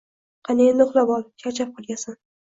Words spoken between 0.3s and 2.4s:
Qani endi uxlab ol, charchab qolasan